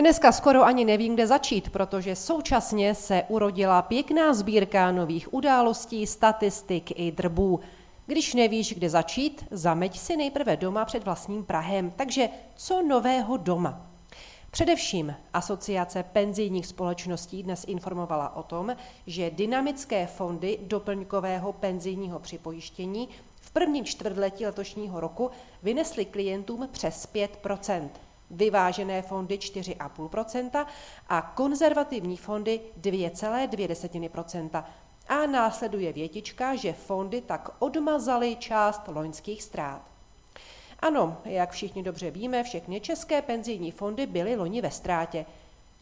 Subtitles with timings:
[0.00, 6.92] Dneska skoro ani nevím, kde začít, protože současně se urodila pěkná sbírka nových událostí, statistik
[7.00, 7.60] i drbů.
[8.06, 11.90] Když nevíš, kde začít, zameď si nejprve doma před vlastním Prahem.
[11.90, 13.86] Takže co nového doma?
[14.50, 18.76] Především Asociace penzijních společností dnes informovala o tom,
[19.06, 23.08] že dynamické fondy doplňkového penzijního připojištění
[23.40, 25.30] v prvním čtvrtletí letošního roku
[25.62, 27.38] vynesly klientům přes 5
[28.30, 30.66] vyvážené fondy 4,5%
[31.08, 34.64] a konzervativní fondy 2,2%.
[35.08, 39.82] A následuje větička, že fondy tak odmazaly část loňských ztrát.
[40.80, 45.26] Ano, jak všichni dobře víme, všechny české penzijní fondy byly loni ve ztrátě.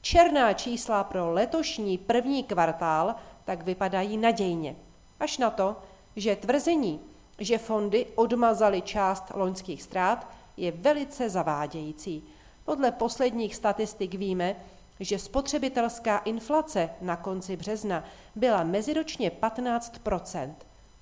[0.00, 3.14] Černá čísla pro letošní první kvartál
[3.44, 4.76] tak vypadají nadějně.
[5.20, 5.76] Až na to,
[6.16, 7.00] že tvrzení,
[7.38, 12.24] že fondy odmazaly část loňských ztrát, je velice zavádějící.
[12.64, 14.56] Podle posledních statistik víme,
[15.00, 20.54] že spotřebitelská inflace na konci března byla meziročně 15%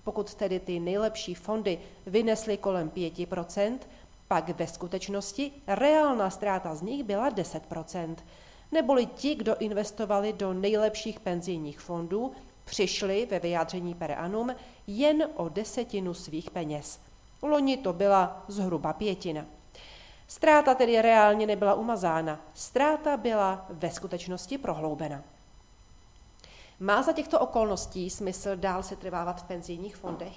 [0.04, 3.78] Pokud tedy ty nejlepší fondy vynesly kolem 5%
[4.28, 8.16] pak ve skutečnosti reálná ztráta z nich byla 10%
[8.72, 12.32] Neboli ti, kdo investovali do nejlepších penzijních fondů,
[12.64, 14.54] přišli ve vyjádření per annum
[14.86, 17.00] jen o desetinu svých peněz.
[17.42, 19.44] Loni to byla zhruba pětina.
[20.30, 25.22] Ztráta tedy reálně nebyla umazána, ztráta byla ve skutečnosti prohloubena.
[26.80, 30.32] Má za těchto okolností smysl dál se trvávat v penzijních fondech?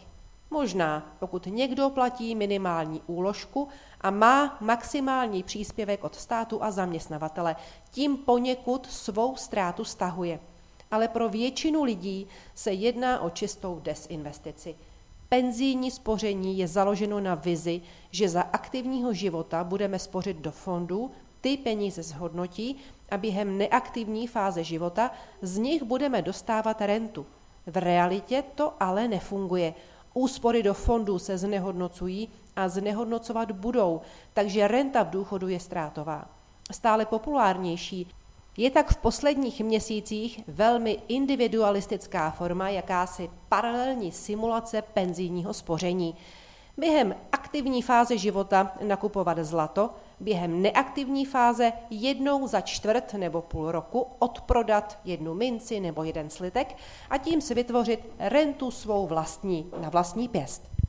[0.50, 3.68] Možná, pokud někdo platí minimální úložku
[4.02, 7.56] a má maximální příspěvek od státu a zaměstnavatele,
[7.92, 10.40] tím poněkud svou ztrátu stahuje.
[10.92, 14.76] Ale pro většinu lidí se jedná o čistou desinvestici.
[15.34, 21.58] Penzijní spoření je založeno na vizi, že za aktivního života budeme spořit do fondů, ty
[21.58, 22.76] peníze zhodnotí
[23.12, 27.26] a během neaktivní fáze života z nich budeme dostávat rentu.
[27.66, 29.74] V realitě to ale nefunguje.
[30.14, 34.02] Úspory do fondů se znehodnocují a znehodnocovat budou,
[34.34, 36.28] takže renta v důchodu je ztrátová.
[36.72, 38.08] Stále populárnější
[38.58, 46.16] je tak v posledních měsících velmi individualistická forma jakási paralelní simulace penzijního spoření.
[46.78, 49.90] Během aktivní fáze života nakupovat zlato,
[50.20, 56.76] během neaktivní fáze jednou za čtvrt nebo půl roku odprodat jednu minci nebo jeden slitek
[57.10, 60.81] a tím si vytvořit rentu svou vlastní, na vlastní pěst.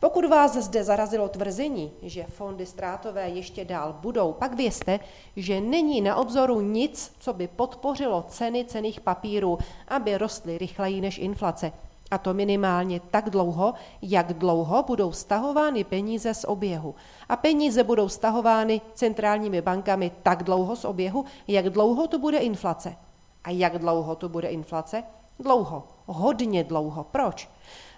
[0.00, 5.00] Pokud vás zde zarazilo tvrzení, že fondy ztrátové ještě dál budou, pak vězte,
[5.36, 9.58] že není na obzoru nic, co by podpořilo ceny cených papírů,
[9.88, 11.72] aby rostly rychleji než inflace.
[12.10, 16.94] A to minimálně tak dlouho, jak dlouho budou stahovány peníze z oběhu.
[17.28, 22.96] A peníze budou stahovány centrálními bankami tak dlouho z oběhu, jak dlouho to bude inflace.
[23.44, 25.04] A jak dlouho to bude inflace?
[25.40, 27.04] Dlouho, hodně dlouho.
[27.04, 27.48] Proč?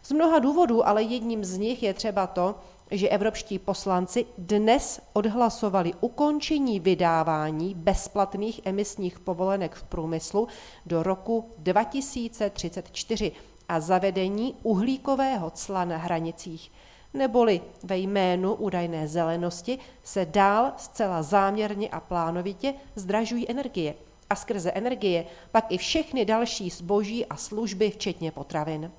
[0.02, 2.54] Z mnoha důvodů, ale jedním z nich je třeba to,
[2.90, 10.48] že evropští poslanci dnes odhlasovali ukončení vydávání bezplatných emisních povolenek v průmyslu
[10.86, 13.32] do roku 2034
[13.68, 16.72] a zavedení uhlíkového cla na hranicích.
[17.14, 23.94] Neboli ve jménu údajné zelenosti se dál zcela záměrně a plánovitě zdražují energie
[24.32, 28.90] a skrze energie pak i všechny další zboží a služby, včetně potravin.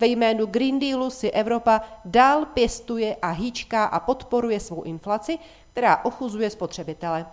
[0.00, 5.38] Ve jménu Green Dealu si Evropa dál pěstuje a hýčká a podporuje svou inflaci,
[5.72, 7.26] která ochuzuje spotřebitele.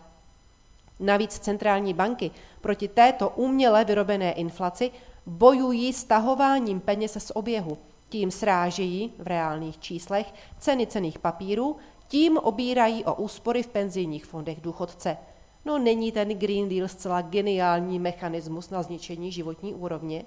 [0.99, 4.91] Navíc centrální banky proti této uměle vyrobené inflaci
[5.25, 7.77] bojují stahováním peněz z oběhu.
[8.09, 11.77] Tím srážejí v reálných číslech ceny cených papírů,
[12.07, 15.17] tím obírají o úspory v penzijních fondech důchodce.
[15.66, 20.25] No není ten Green Deal zcela geniální mechanismus na zničení životní úrovně?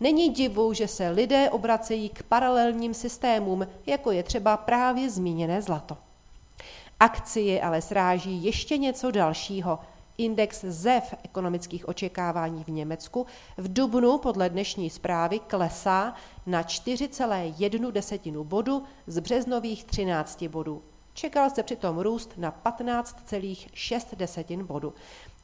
[0.00, 5.96] Není divu, že se lidé obracejí k paralelním systémům, jako je třeba právě zmíněné zlato.
[7.00, 9.78] Akcie ale sráží ještě něco dalšího.
[10.18, 13.26] Index ZEV ekonomických očekávání v Německu
[13.56, 16.14] v dubnu podle dnešní zprávy klesá
[16.46, 20.82] na 4,1 bodu z březnových 13 bodů.
[21.14, 24.94] Čekal se přitom růst na 15,6 bodu.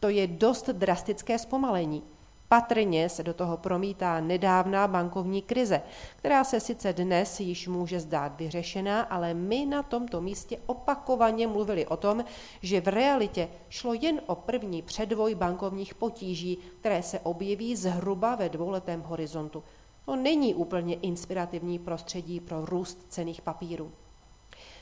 [0.01, 2.03] To je dost drastické zpomalení.
[2.49, 5.83] Patrně se do toho promítá nedávná bankovní krize,
[6.17, 11.87] která se sice dnes již může zdát vyřešená, ale my na tomto místě opakovaně mluvili
[11.87, 12.25] o tom,
[12.63, 18.49] že v realitě šlo jen o první předvoj bankovních potíží, které se objeví zhruba ve
[18.49, 19.65] dvouletém horizontu.
[20.05, 23.93] To není úplně inspirativní prostředí pro růst cených papírů.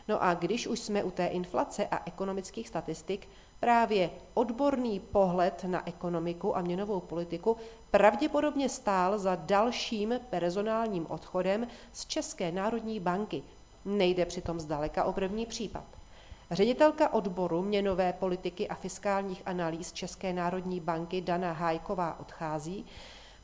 [0.09, 3.29] No a když už jsme u té inflace a ekonomických statistik,
[3.61, 7.57] Právě odborný pohled na ekonomiku a měnovou politiku
[7.91, 13.43] pravděpodobně stál za dalším personálním odchodem z České národní banky.
[13.85, 15.85] Nejde přitom zdaleka o první případ.
[16.51, 22.87] Ředitelka odboru měnové politiky a fiskálních analýz České národní banky Dana Hájková odchází.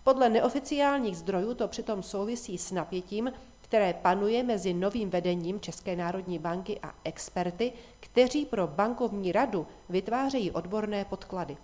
[0.05, 3.33] Podle neoficiálních zdrojů to přitom souvisí s napětím,
[3.73, 10.51] které panuje mezi novým vedením České národní banky a experty, kteří pro bankovní radu vytvářejí
[10.51, 11.57] odborné podklady.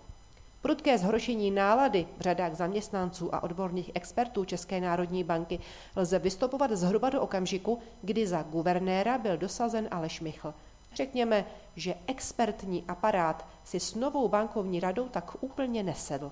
[0.61, 5.59] Prudké zhoršení nálady v řadách zaměstnanců a odborných expertů České národní banky
[5.95, 10.53] lze vystupovat zhruba do okamžiku, kdy za guvernéra byl dosazen Aleš Michl.
[10.95, 11.45] Řekněme,
[11.75, 16.31] že expertní aparát si s novou bankovní radou tak úplně nesedl.